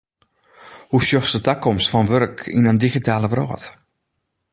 Hoe 0.89 1.03
sjochst 1.05 1.31
de 1.35 1.41
takomst 1.47 1.91
fan 1.91 2.09
wurk 2.11 2.37
yn 2.57 2.69
in 2.71 2.81
digitale 2.83 3.27
wrâld? 3.31 3.65